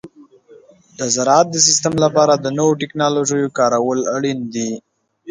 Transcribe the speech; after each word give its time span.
د 0.97 0.99
زراعت 1.15 1.47
د 1.51 1.57
سیستم 1.67 1.93
لپاره 2.03 2.33
د 2.37 2.45
نوو 2.57 2.73
تکنالوژیو 2.81 3.53
کارول 3.59 3.99
اړین 4.15 4.39
دي. 4.53 4.71